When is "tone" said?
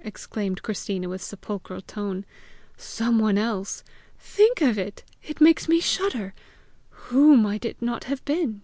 1.80-2.24